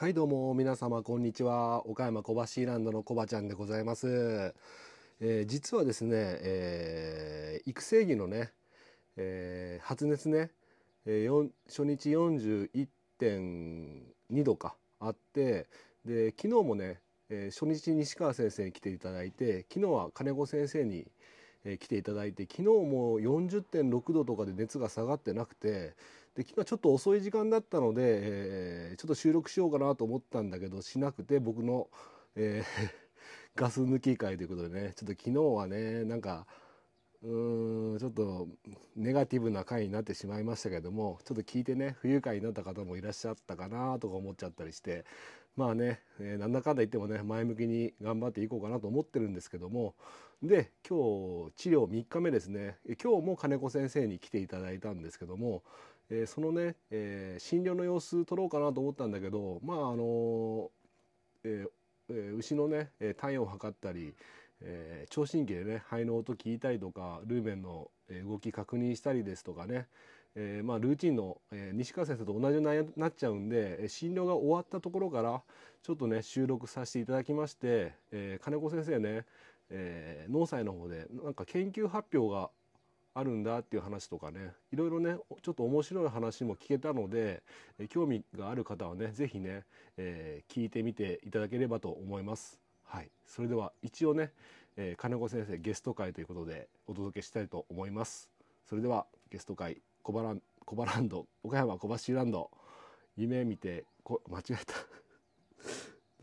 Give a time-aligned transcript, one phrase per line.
[0.00, 1.84] はいどうも皆様こんにちは。
[1.88, 4.54] 岡山小橋ランドのコバちゃんでございます、
[5.18, 8.52] えー実はですね、えー育成着のね、
[9.16, 10.52] えー発熱ね、
[11.04, 15.66] えー初日41.2度かあって
[16.04, 21.08] で昨日もね、えー初日西川先生に来ていただいて昨日は金子先生に、
[21.64, 25.96] えー来ていただいて昨日も40.6度とかで熱が下がってなくて
[26.38, 31.88] で昨日ちょっと遅い時間だったので、えーちょっと収録しようかなと思ったんだけどしなくて僕の、
[32.36, 32.88] えー
[33.56, 36.46] ガス抜き会ということでねちょっと昨日はねなんか
[37.22, 38.46] うーんちょっと
[38.94, 45.04] ネガティブな回になってしまいましたけどもちょっと聞いてね不愉快になった方もいらっしゃったかなとか思っちゃったりして
[45.56, 49.96] まあね、えーなんだかんだ言ってもね前向きに頑張っていこうかなと思ってるんですけども
[50.42, 52.76] で今日治療3日目ですね。
[53.02, 55.64] 今日も金子先生に来ていただいたんですけども、
[56.10, 60.70] えーそのね、えー診療の様子撮ろうかなと思ったんだけどまああの
[61.44, 64.14] えー牛のね体温を測ったり、
[64.62, 67.90] えー聴診器でね肺の音聞いたりとかルーメンの
[68.26, 69.86] 動き確認したりですとかね、
[70.34, 72.64] えーまあ、ルーチンの、えー西川先生と同じに
[72.96, 75.42] なっちゃうんで診療が終わったところから
[75.82, 79.26] ちょっとね収録させていただきまして、えー金子先生ね、
[79.70, 82.48] えー農祭の方でなんか研究発表が
[83.14, 87.42] あるんだっていう話とかねいろいろねちょっと面白い話も聞けたので
[87.88, 89.64] 興味がある方はね是非ね、
[89.96, 92.60] えー聞いてみていただければと思います。
[92.84, 94.32] はい、それでは一応ね、
[94.76, 98.30] えー金子先生ゲスト会ということでお届けしたいと思います。
[98.64, 102.50] それではゲスト会小バラン小バランド岡山小橋ランド
[103.16, 104.74] 夢見てこ間違えた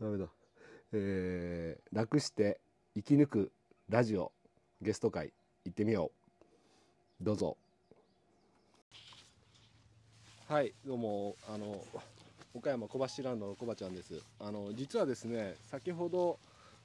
[0.04, 0.26] ダメだ、
[0.92, 2.60] えー楽して
[2.94, 3.52] 生き抜く
[3.88, 4.32] ラジオ
[4.80, 5.32] ゲスト会
[5.64, 6.25] 行ってみよう
[7.20, 7.56] どうぞ。
[10.48, 11.82] はいどうもあの
[12.54, 14.20] 岡山小橋ランドのコバちゃんです。
[14.38, 16.38] あの実はですね先ほど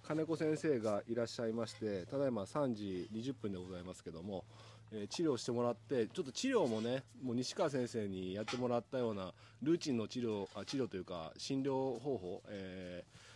[0.04, 4.46] 金子先生がいらっしゃいましてただいま3時20分でございますけども、
[4.94, 13.31] えー治療してもらってちょっと治療もねもう西川先生にやってもらったようなルーチンの治療あ治療というか診療方法、えー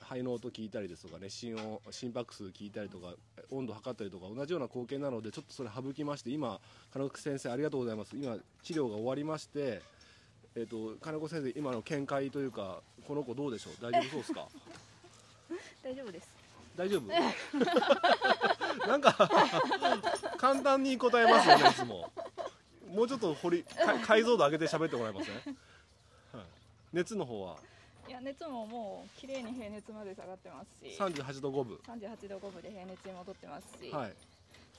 [0.00, 3.14] 肺の音聞いたりですとかね心音心拍数聞いたりとか
[3.50, 6.60] 温度測ったりとか同じような光景なのでちょっとそれ省きまして今
[6.92, 8.16] 金子先生ありがとうございます。
[8.16, 9.80] 今治療が終わりまして
[10.56, 13.82] えっ、と金子先生今の見解というかこの子どうでしょう？
[13.82, 14.48] 大丈夫そうですか？
[15.84, 16.28] 大丈夫です。
[16.76, 17.06] 大丈夫？
[18.88, 19.12] なんか
[20.38, 22.10] 簡単に答えますよねいつも。
[22.88, 25.34] もうちょっと掘りか解像度上げて喋ってもらえますね、
[26.32, 26.44] はい、
[26.92, 27.56] 熱の方は？
[28.10, 31.78] いや熱ももう綺麗に平熱まで下がってますし、38度5分。
[31.86, 34.12] 38度5分で平熱に戻ってますし、はい。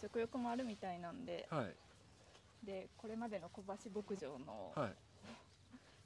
[0.02, 1.74] 食欲もあるみたいなんで、はい。
[2.66, 4.94] でこれまでの小橋牧場のはい。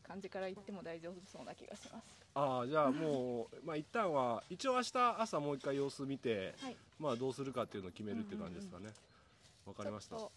[0.07, 2.05] 感じから言っても大丈夫そうな気がします。
[2.35, 6.75] ああじゃあもうまあ一旦は一応明日朝もう一回様子見てはい。
[6.99, 8.89] まあどうするかっていうのを決めるっていう感じですかね。
[9.65, 10.19] わ、かりました。
[10.19, 10.31] 作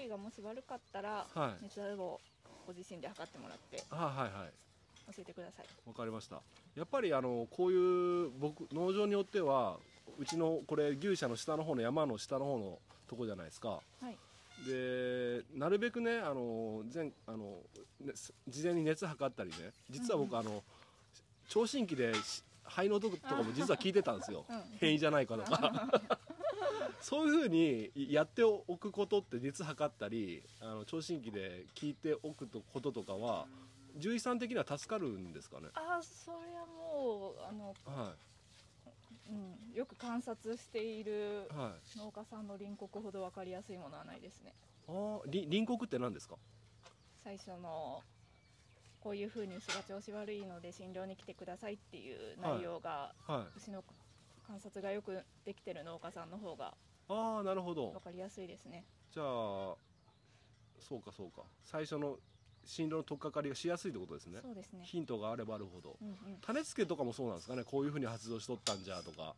[0.00, 1.64] 為がもし悪かったら、はい。
[1.64, 2.20] 熱を
[2.68, 3.82] ご自身で測ってもらって。
[3.90, 4.67] あはいはい
[5.14, 5.66] 教えてください。
[5.86, 6.40] わかりました。
[6.76, 9.76] やっぱりあのこういう僕農場によっては
[10.18, 13.80] うちのこれ牛舎の下の方の山の下の方のとこじゃないですか。
[14.00, 14.16] はい。
[14.66, 17.58] でなるべくねあの前あの、
[18.00, 19.56] ね、す事前に熱測ったりね
[19.88, 20.64] 実は僕、あの
[21.48, 24.62] 聴診器でし肺の音とかも実は聞いてたんですよ、うん。
[24.78, 25.88] 変異じゃないかとか。
[27.00, 33.46] そういうふうにやっておくことって熱測ったりあの聴診器で聞いておくこととかは
[33.94, 35.68] 獣医さん的には助かるんですかね？
[35.74, 38.14] あーそれはもうあの、は
[39.30, 41.98] うん、よく観察しているいはい。
[41.98, 44.54] 農家さんの隣国ほど分かりやすいものはないですね。
[44.88, 46.36] あーり隣国って何ですか？
[47.22, 48.02] 最初の
[49.00, 53.58] こういうふうに牛が調子悪いので診療に来てくださいっていう内容が、はい。
[53.58, 53.84] 牛の
[54.46, 56.74] 観察がよくできてる農家さんの方が
[57.08, 57.90] ああなるほど。
[57.90, 58.84] 分かりやすいですね。
[59.12, 59.76] じゃあ
[60.80, 61.42] そうかそうか。
[61.64, 62.16] 最初の
[62.68, 64.40] 診療の取っかかりがしやすいってことですね。
[64.42, 64.80] そうですね。
[64.84, 65.96] ヒントがあればあるほど。
[66.02, 66.16] うんうん。
[66.42, 67.64] 種付けとかもそうなんですかね。
[67.64, 69.34] こういうふうに発動しとったんじゃとか。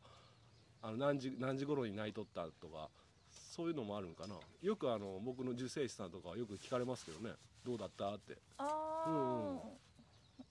[0.82, 2.88] あの何時何時頃に泣いとったとか。
[3.30, 4.34] そういうのもあるんかな。
[4.62, 7.34] よくあの僕の受精師さんとかはよく聞かれますけどね。
[7.64, 8.36] どうだったって。
[8.58, 9.62] ああ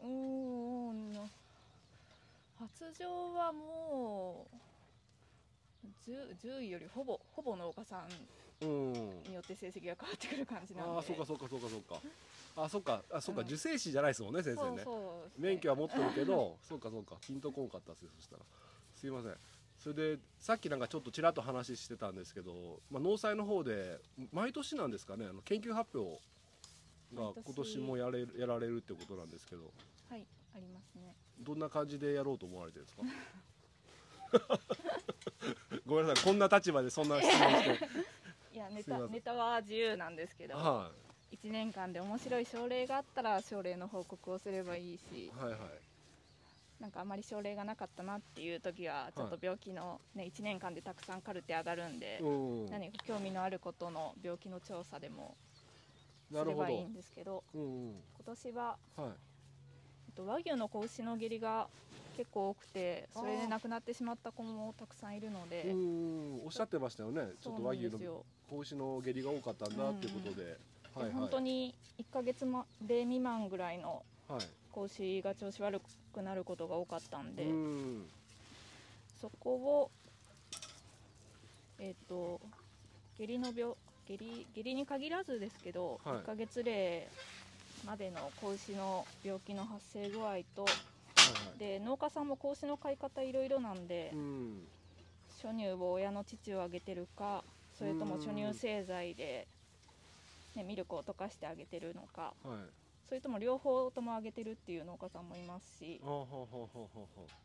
[0.02, 1.30] うんうん。
[2.58, 4.48] 発情はも
[5.84, 8.06] う 10, 10位よりほぼほぼ農家さ
[8.62, 8.94] んうん。
[8.94, 10.92] によって成績が変わってくる感じなんで。
[10.92, 12.02] ああそうかそうかそうかそうか
[12.56, 13.04] あそうか。
[13.12, 13.42] あそうか。
[13.42, 13.48] うん。
[13.48, 14.84] 受精師じゃないですもんね先生ね。
[15.38, 17.16] 免許は持ってるけど そうかそうか。
[17.22, 18.44] ピンとこんかったっすよそしたら。
[18.96, 19.38] すいません。
[19.78, 24.02] それでさっきなんかちょっとちらっと話してたんですけど、まあ、農祭の方で
[24.34, 26.22] 毎年なんですかねあの研究発表
[27.16, 29.72] が今年もやれるやられるってことなんですけど。
[30.10, 30.26] はい
[30.56, 31.16] ありますね。
[31.40, 34.60] どんな感じでやろうと思われてるんですか？
[35.86, 36.26] ごめんなさい。
[36.26, 37.88] こんな立場でそんな質問して。
[38.54, 40.56] いやネタネタは自由なんですけど。
[40.58, 40.92] は
[41.44, 45.60] 1年間で面白い症例があったら症例の報告をすればいいしいはいはい。
[46.82, 55.36] なんかあまり症例がなかったなっていう時はちょっと病気の、ね、1年間でたくさんカルテ上がるんで、うん何か興味のあることの病気の調査でも
[56.32, 57.70] すればいいんですけどうんうん。
[57.92, 59.08] 今年は、はい。
[60.08, 61.68] えっと、和牛の子牛の下痢が
[62.16, 67.22] 結構多くてそれで亡くなってしまった子もたくさんいるので、うんおっしゃってましたよね。
[67.42, 67.98] ちょっと和牛の
[68.50, 70.58] 子牛の下痢が多かったんだっていうことで、で
[70.96, 71.14] はいはい。
[71.14, 74.42] 本当に1ヶ月まで未満ぐらいのはい。
[74.72, 75.82] 子牛が調子悪
[76.14, 78.06] くなることが多かったんで、うん。
[79.20, 79.92] そこを
[81.80, 82.40] えっ、と
[83.18, 83.76] 下痢の病
[84.06, 86.16] 下痢下痢に限らずですけど、はい。
[86.18, 87.10] 1ヶ月例
[87.84, 90.66] までの子牛の病気の発生具合と
[91.18, 91.60] はいはい。
[91.60, 94.68] で農家さんも子牛の飼い方いろいろなんで、うん。
[95.28, 99.48] 初乳を親の乳をあげてるかそれとも初乳製剤で、
[100.56, 102.34] ね、ミルクを溶かしてあげてるのか。
[102.44, 102.58] はい。
[103.08, 106.00] それとも両方ともあげてるっていう農家さんもいますし。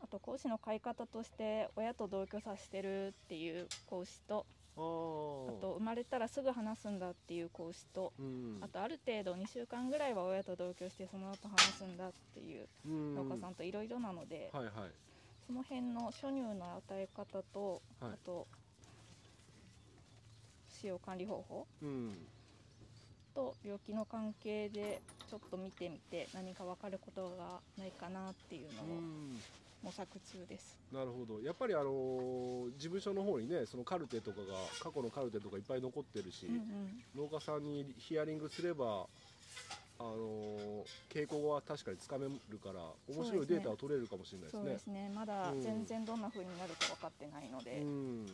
[0.01, 4.45] あと子牛の飼い方として親と同居させてるっていう子牛と
[4.77, 8.59] ああと生まれたらすぐ離すんだっていう子牛とうん。
[8.61, 13.15] あとある程度2週間ぐらいは親と同居してその後離すんだっていううん。
[13.15, 14.73] 農家さんといろいろなので、はいはい。
[15.47, 18.11] その辺の初乳の与え方と、はい。
[18.13, 18.47] あと
[20.69, 22.11] 使用管理方法うん
[23.35, 29.39] と病気の関係でちょっと見てみて何か分かることがないかなっていうのをうん。
[29.83, 30.79] 模索中です。
[30.91, 31.41] なるほど。
[31.41, 34.45] やっぱりあのー事務所の方にねそのカルテとかが
[34.81, 37.23] 過去のカルテとかいっぱい残ってるし、うんうん。
[37.23, 39.05] 農家さんにヒアリングすれば
[39.99, 40.83] あのー
[41.13, 44.61] 傾向は確かにつかめるから面白いデータは取れるかもしれないですね。
[44.63, 45.11] そうですね。
[45.13, 45.61] まだうん。
[45.61, 48.25] 全然どんな風になるか分かってないので、うん。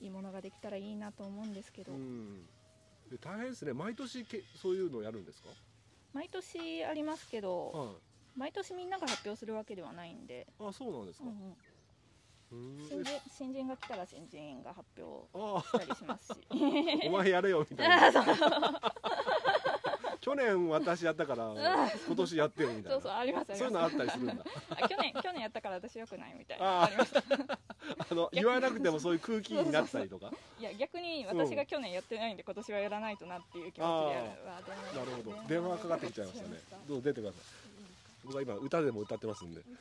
[0.00, 2.42] いいものができたらいいなと思うんですけど、うん。
[2.42, 2.53] で
[3.20, 3.72] 大変ですね。
[3.72, 5.48] 毎年けそういうのをやるんですか？
[6.12, 7.96] 毎年ありますけど、はい。
[8.38, 11.26] 毎年みんなが発表するわけではないんで、あそうなんですか？
[11.26, 11.56] うん、
[12.52, 12.78] うん。
[12.78, 12.88] うん。
[12.88, 16.40] 新人新人が来たら新人が発表あしたりしますし。
[16.50, 16.54] あ
[17.06, 18.12] お前やれよみたいな。
[20.20, 21.52] 去年私やったから
[22.06, 22.90] 今年やってよみたいな。
[22.92, 24.44] そうそうありますそういうのあったりするんだ。
[24.70, 26.84] あ去年去年やったから私よくないみたいな。
[26.84, 27.20] ありました
[27.98, 30.32] あの言わなくてもそういう空気になったりとか。
[30.58, 34.60] いや逆に私が去年やってないんで今年はやらないとなっていう気持ちでやるわ。
[34.60, 34.68] な
[35.04, 36.60] るほど電話がかかってきちゃいましたね。
[36.88, 37.42] どうぞ出てください。
[38.24, 39.62] 僕は今歌でも歌ってますんで。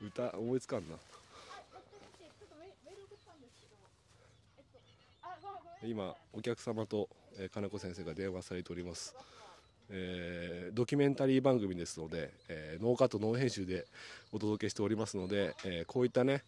[0.00, 0.96] 歌思いつかんな。
[5.84, 9.16] 今お客様と、えー金子先生が電話されております、
[9.90, 13.84] えードキュメンタリー番組ですので、えーノーカットノー編集で
[14.32, 16.42] お届けしておりますので、えーこういったね、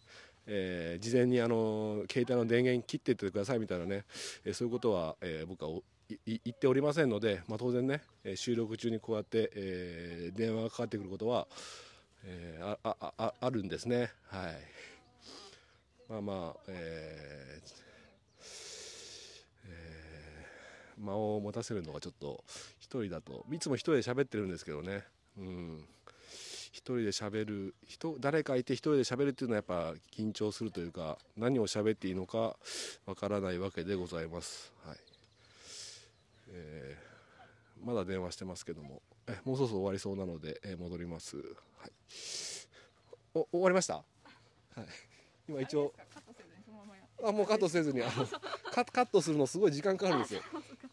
[0.47, 4.03] えー事前にあの携帯の電源切っていってくださいみたいなね、
[4.45, 5.71] えそういうことは、え僕は
[6.09, 8.01] い言っておりませんので、まあ、当然ね、
[8.35, 11.47] 収録中にこうやって、え電話がかかってくることは、
[12.25, 14.11] えああああるんですね。
[14.27, 14.55] はい。
[16.07, 17.75] まあまあえー
[19.67, 20.45] えー
[20.97, 22.43] 間を持たせるのがちょっと
[22.79, 25.03] 一人だといつも一人で喋ってるんですけどね。
[25.37, 25.85] うん。
[26.71, 32.57] 一人で喋る人誰かいて一人で喋るっていうのはやっぱ緊張するというか何を喋っていいのか
[33.05, 34.73] わからないわけでございます。
[34.85, 34.97] はい。
[36.49, 37.05] えー
[37.85, 39.01] まだ電話してますけども。
[39.27, 41.37] えもうそろそろ終わりそうなので、えー戻ります。
[41.37, 41.91] はい。
[43.35, 43.95] お終わりました？
[43.95, 44.05] はい。
[45.47, 45.93] 今一応
[47.23, 48.25] あもうカットせずにあの
[48.71, 50.41] カカットするのすごい時間かかるんですよ。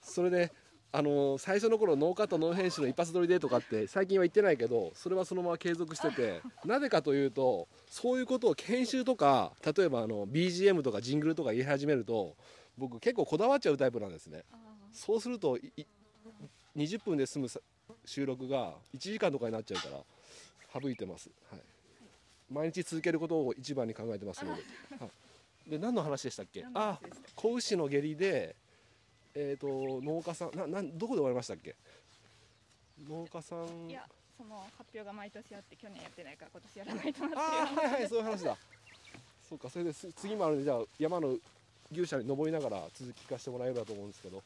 [0.03, 0.53] それで
[0.95, 12.37] あの最初の頃ノーカットノー編集の一発撮りでとかって最近は言ってないけどそれはそのまま継続しててなぜかというとそういうことを研修とか例えばあの BGM とかジングルとか言い始めると
[12.77, 14.45] 僕結構こだわっちゃうタイプなんですね。
[14.53, 14.57] あ
[14.93, 15.87] そうするといい
[16.77, 17.61] 20分で済むさ
[18.05, 21.61] 収録が1時間とかになっちゃうから省いてます、はい、
[22.51, 24.63] 毎日続けることを一番に考えてますので,、
[24.99, 25.11] はい、
[25.67, 26.65] で何の話でしたっけ？
[26.75, 26.99] あ
[27.37, 28.57] 子牛の下痢で
[29.35, 29.67] えっ、と
[30.03, 31.75] 農家さんななんどこで終わりましたっけ？
[33.09, 33.67] 農家さん。
[33.67, 38.57] ーいやその発表が毎年あって去年やってないから今年やらないとなってああはいはいそういう話だ。
[39.49, 41.37] そうかそれです次もあるんでじゃあ山の
[41.93, 44.43] 牛舎に登りながら続き聞かせてもらえればと思うんですけど。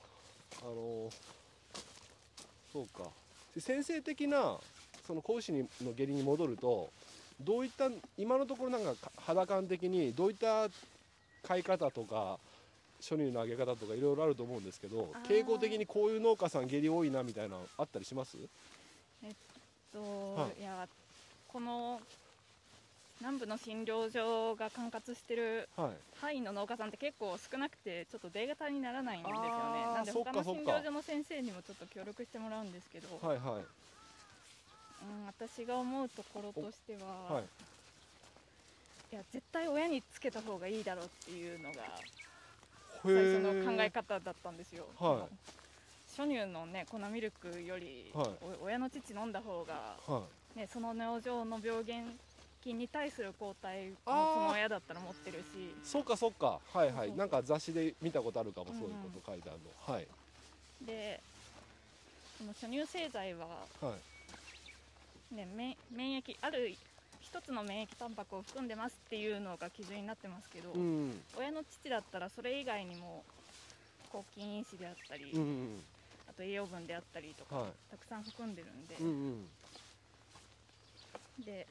[0.60, 1.12] あのー
[2.72, 3.10] そうか。
[3.54, 4.60] で先生的な
[5.06, 6.90] その子牛にの下痢に戻ると
[7.40, 10.68] どういった今のところなんかか肌感的にどういった
[11.46, 12.38] 飼い方とか
[12.98, 18.36] 初乳の上げ方とかいろいろあると思うんですけど傾向的にこういう農家さん下痢多いなみたいなのあったりします？
[19.92, 20.00] と、
[20.34, 20.60] はい。
[20.60, 20.88] い、や
[21.48, 22.00] この
[23.20, 25.90] 南部の診療所が管轄してるはい。
[26.20, 29.48] 範囲の農家さんって結構少なくてちょっとデータにならないんですよね。
[29.94, 33.64] なんで他の診療所の先生にもちょっと協力してもらうんですけど、はいはい。
[35.04, 37.44] うん、私が思うところとしては、はい
[39.12, 41.80] いや絶対親につけた方がいいだろうっていうのがへ
[43.02, 45.34] 最初ーの考え方だったんですよ、はい。
[46.16, 48.26] 初乳のね粉ミルクより、はい。
[48.62, 50.22] お親の乳飲んだ方がは
[50.56, 51.98] ね、その農場の病原
[52.64, 54.10] 菌に対する抗体もそ
[54.40, 55.66] の親だったら持ってるし。
[55.66, 56.58] いそっかそっか。
[56.72, 57.12] はいはい。
[57.14, 59.94] なんか雑誌で見たことあるかもそういうこと書いてあるの。
[59.94, 60.06] はい。
[60.84, 61.20] で
[62.38, 63.46] その初乳製剤は、
[63.80, 63.94] は
[65.30, 65.34] い。
[65.34, 66.74] ね、免免疫ある
[67.36, 71.20] 一つの免疫タンパクを含んでますっていうのが基準になってますけど、うん。
[71.34, 73.26] 親の乳だったらそれ以外にも
[74.08, 75.82] 抗菌因子であったり、うんうん
[76.28, 77.72] あと栄養分であったりとか、はい。
[77.90, 79.48] たくさん含んでるんで、うんうん。
[81.38, 81.66] で、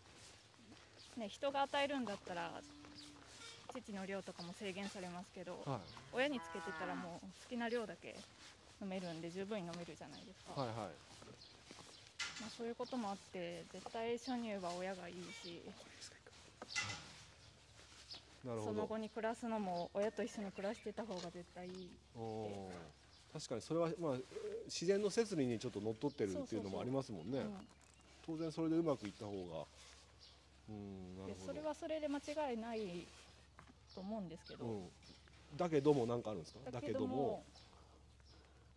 [1.16, 2.64] ね、人が与えるんだったら
[3.70, 5.80] 乳の量とかも制限されますけど、はい。
[6.12, 8.26] 親につけてたらもう好きな量だけ
[8.82, 10.76] 飲めるんで十分に飲めるじゃないですか、はいはい。
[11.10, 11.15] まあ、
[12.58, 15.62] そういうこともあって絶対初乳は親がいいし
[18.44, 18.86] そのなるほど。
[18.86, 21.90] 後に暮らすのも親と一緒に暮らしてた方が絶対いい
[23.34, 24.14] 確かにそれはまあ
[24.66, 27.40] 自然の摂理にちょっと乗っ取ってるっていうのもありますもんね。
[27.40, 27.54] うん。
[28.26, 29.38] 当然それでうまくいった方が。
[30.70, 31.54] うんなるほど。
[31.54, 33.06] でそれはそれで間違いない
[33.94, 34.70] と思うんですけど、う
[35.56, 36.72] ん、だけども何かあるんですか？
[36.72, 37.44] だけども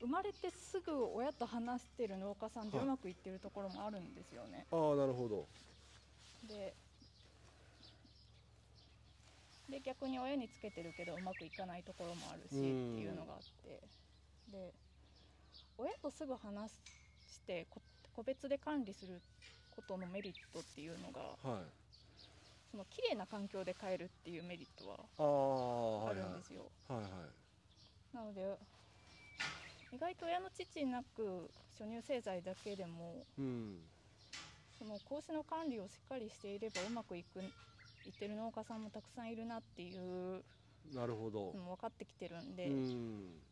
[0.00, 5.49] 生まれてすぐ親と話してる農家さんではいうまくいってるところもあるんですよね、ああなるほど。
[6.43, 6.78] で
[9.69, 13.90] で逆に親につけてるけどうまくいかないところもあるしってうんいうのがあって。
[14.47, 14.78] で
[15.78, 16.75] 親とすぐ話
[17.26, 19.25] してこ個別で管理する
[19.71, 21.88] ことのメリットっていうのがはい。
[22.67, 26.23] その綺麗な環境で飼えるっていうメリットはあああはいはい。
[26.23, 27.49] るんですよ、はいはい。
[28.12, 28.59] なので
[29.90, 33.92] 意外と親の父なく初乳製剤だけでもうん。
[34.71, 37.42] その子牛の管理をしっかりしていればうまくいく
[38.04, 40.47] いってる農家さんもたくさんいるなっていう
[40.85, 41.52] なるほど。
[41.52, 43.49] 分かってきてるんで、うん。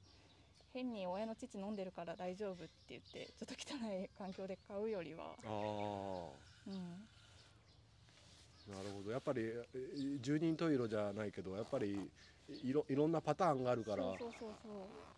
[0.72, 7.10] 変に親の乳飲んでるから大丈夫って言ってちょっと汚い環境で飼うよりは、ああうん、
[8.66, 9.10] なるほど。
[9.12, 9.68] やっぱりえ
[10.20, 12.12] 十人十色じゃないけどやっぱり
[12.48, 14.04] いろいろんなパターンがあるから。
[14.18, 15.15] そうそうそう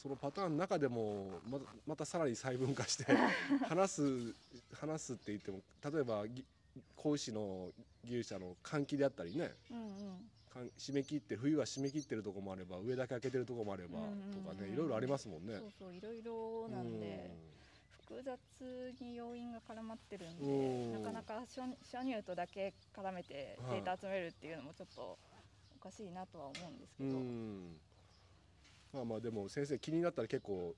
[0.00, 3.04] そのパターンの中でもまたまたさらに細分化して
[3.68, 4.34] 話す
[4.72, 5.60] 話すって言っても
[5.92, 6.42] 例えばぎ
[6.96, 7.70] 子牛の
[8.06, 10.30] 牛舎の換気であったりねうんうん。
[10.54, 15.58] 換締め切って冬は締め切ってるとこもあれば上だけ開けてるとこもあればとかねいろいろありますもんね。
[15.58, 17.30] そうそういろいろなんで
[18.08, 20.48] 複雑に要因が絡まってるんでう
[20.88, 20.92] ん。
[20.92, 25.18] なかなか初初乳とだけ絡めてデータ集めるっていうのもちょっと
[25.76, 27.80] おかしいなとは思うんですけうど、ん
[28.92, 30.74] まあまあでも先生気になったら結構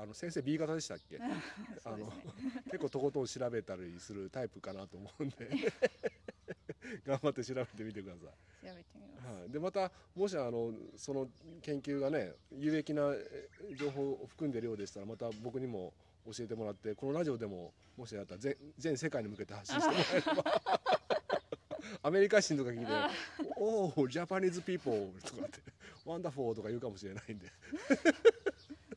[0.00, 1.18] あの先生 B 型でしたっけ？
[1.82, 2.62] そうですね。
[2.66, 5.50] 結構とことん調べたりするタイプかなと思うんで。
[7.04, 8.30] 頑張って調べてみてくださ
[8.62, 8.66] い。
[8.66, 11.28] 調べてみます、はい、でまたもしあのその
[11.60, 15.92] 研究がね有益なえ情報を含んでいるようでしたらまた僕にも
[16.24, 20.62] 教えてもらってこのラジオでももしあったら全全世界に向けて発信してもらえれば。
[22.02, 22.92] アメリカ人とか聞いて
[23.56, 25.60] 「Oh Japanese people」とかって
[26.08, 27.46] 「wonderful」とか言うかもしれないんで。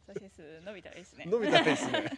[0.08, 1.26] 再生数伸びたらいいですね。
[1.28, 2.12] 伸びたいですね。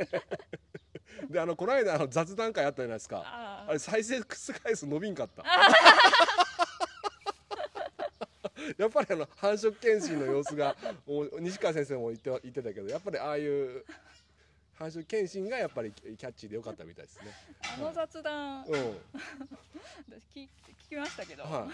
[1.29, 3.21] であのこの間あの雑談会あったじゃないですか。
[3.25, 3.73] ああ。
[3.73, 5.43] れ再生回数伸びんかった。
[8.77, 10.75] やっぱりあの繁殖検診の様子が
[11.39, 13.85] 西川先生も言って言ってたけどやっぱりああいう
[14.83, 17.27] 繁殖検診がやっぱりキャッチーでよかったみたいですね。
[17.77, 18.77] あの雑談、うん、私
[20.35, 20.49] 聞聞
[20.89, 21.71] きましたけど、はい。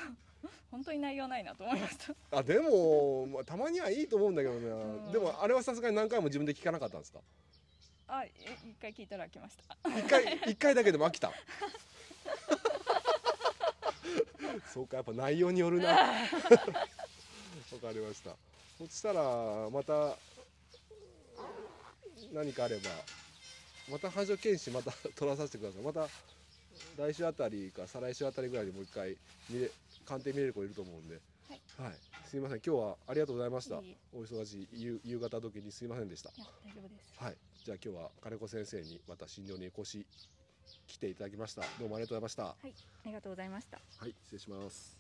[0.70, 2.14] 本当に内容ないなと思いました。
[2.38, 5.12] あでも、まあ、たまにはいいと思うんだけどね、うん。
[5.12, 7.20] でもあれはさすがに何回も自分で聞かなかったんですか？
[8.10, 8.32] あえ
[8.64, 9.64] 一回聞いたら来ました。
[10.00, 11.32] 一回 一回だけでも飽きた？
[14.72, 15.88] そうかやっぱ内容によるな。
[15.98, 16.06] わ
[17.82, 18.36] かりました。
[18.78, 19.24] そしたら
[19.72, 20.16] また
[22.34, 22.82] 何かあれば
[23.92, 25.82] また繁殖検診また取らさせてください。
[25.84, 26.08] また
[26.98, 29.18] 来週あたりか再来週あたりぐらいにもう一回
[29.50, 29.72] 見れ
[30.06, 31.20] 鑑定見れる子いると思うんで。
[31.78, 31.94] はい、
[32.26, 32.62] すいません。
[32.64, 33.78] 今日はありがとうございました。
[33.78, 33.98] いえいえ。
[34.14, 36.30] お忙しい夕夕方時にすいませんでした。
[36.30, 37.24] いや大丈夫です。
[37.24, 40.06] はい、じゃあ今日は金子先生にまた診療にお越し
[40.88, 41.64] 来ていただきました。
[41.80, 42.44] どうもありがとうございました。
[42.44, 42.74] はい。
[43.06, 43.80] ありがとうございました。
[43.98, 44.98] はい、失礼します。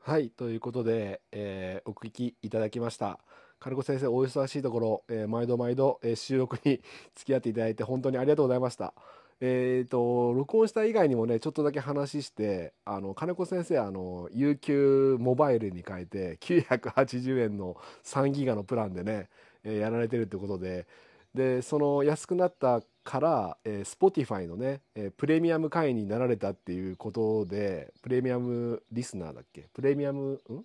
[0.00, 0.30] はい。
[0.30, 3.20] ということで、えーお聞きいただきました
[3.58, 6.80] 金子先生お忙しいところ、えー毎度毎度、えー収録に
[7.14, 8.94] 付き合っていただいて本当にありがとうございました。
[9.40, 19.28] えー、と録音した以外にもねちょっとだけ話してあの金子先生あの UQ モバイルに変えて980円の3ギガのプランでね、
[19.62, 20.86] えーやられてるってことで。
[21.34, 29.68] でその安くなったから、えー、Spotify のね、えープレミアム会員になられたっていうことでプレミアムリスナーだっけ？
[29.74, 30.64] プレミアムん？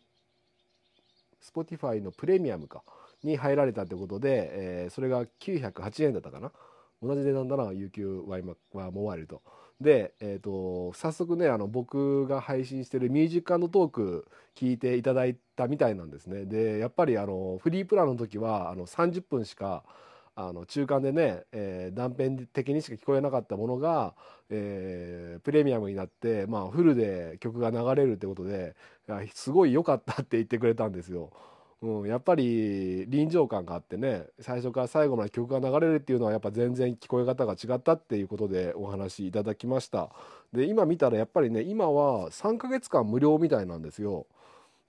[1.42, 2.84] Spotify のプレミアムか
[3.24, 6.52] に入られたってことで、えーそれが908円だったかな
[7.02, 9.42] 同じ値段だな UQ ワイモバイルと。
[9.82, 16.46] で、えー、と早速ねあの僕が配信してるミュージックトーク聞いていただいたみたいなんですね。
[16.46, 19.84] でやっぱりあのフリープランの時はあの30分しか
[20.36, 24.14] あの中間でね、えー断片的にしか聞こえなかったものが、
[24.50, 28.76] えープレミアムになって、まあ、フルで曲が流れるってことで
[29.34, 31.32] すごい良かったって言ってくれたんですよ。
[31.82, 40.12] うん、やっぱり臨場感があってね最初から最後まで曲が流れるっていうのはやっぱ全然聞こえ方が違ったっていうことでお話いただきました
[40.54, 44.28] で今見たらやっぱりね今は3ヶ月間無料みたいなんですよ、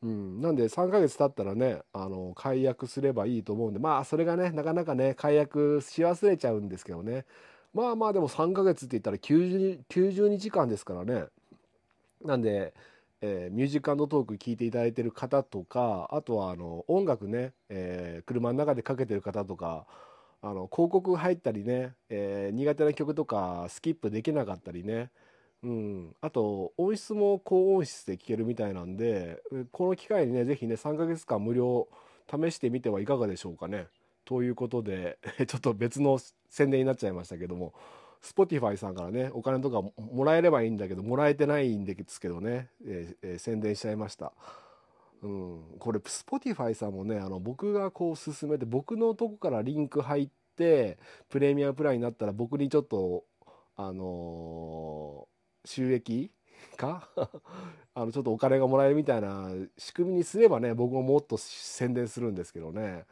[0.03, 7.25] うん、なんで3ヶ月経ったらねあの解約すればいいと思うんでまあそれがねなかなかね解約し忘れちゃうんですけどね。
[7.73, 11.27] まあまあでも3ヶ月って言ったら 90, 90日間ですからね。
[12.25, 12.75] なんで
[13.21, 19.87] えーミュージックトーク聞いていただいてる方とかあとはあの音楽ね、えー車の中でかけてる方とか
[20.43, 25.11] あの広告入ったりね、えー苦手な曲とかスキップできなかったりね、
[25.63, 29.41] うん、あと音質も高音質で聴けるみたいなんで
[29.71, 31.89] この機会にね是非ね3ヶ月間無料
[32.29, 33.87] 試してみてはいかがでしょうかね。
[34.25, 37.75] ということで ちょっと別の宣伝になっちゃいましたけども
[38.23, 44.33] Spotify さんからねお金とかもらえればいいんだけどもらえてないんですけどね、えーえー宣伝しちゃいました。
[45.23, 53.25] うん、これ Spotify さんもねあの僕がこう進めて僕のとこからリンク入ってプレミアムプランになったら僕にちょっと
[53.77, 55.32] あのー
[55.65, 56.31] 収益
[56.77, 57.09] か？
[57.95, 63.05] あのちょっとお金がもらえるみたいな仕組みにすればね僕ももっと宣伝するんですけどね。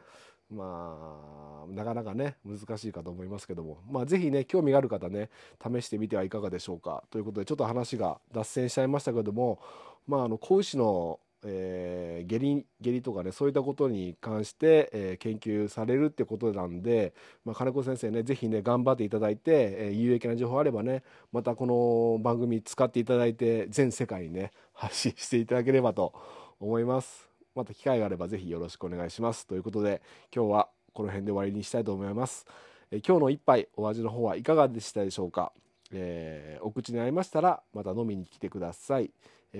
[0.49, 3.77] まあなかなかね難しいかと思いますけども。
[3.89, 5.29] まあ是非ね興味がある方ね
[5.63, 7.03] 試してみてはいかがでしょうか。
[7.09, 9.59] ということでちょっと話が脱線しちゃいましたけども
[10.07, 17.13] まああの子牛のえー下痢下痢とかねそういったことに関して、えー研究されるってことなんで、
[17.45, 26.13] まあ、金子先生ね是非ね頑張っていただいて、えー有益な情報あればねまたこの番組使っていただいて全世界にね発信していただければと
[26.59, 27.27] 思います。
[27.53, 29.45] また機会があればぜひよろしくお願いします。
[29.45, 30.01] ということで
[30.33, 32.45] 今日はこの辺で終わりにしたいと思います、
[32.91, 35.53] えー今日の一杯お味の方はいかがでしたでしょうか、
[35.93, 39.11] えお口に合いましたらまた飲みに来てください、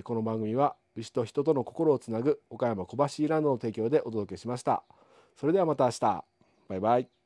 [0.03, 4.83] この番組は牛と人との心をつなぐ岡山小橋ランドの提供でお届けしました。
[5.35, 6.23] それではまた明日。
[6.69, 7.20] バイバイ。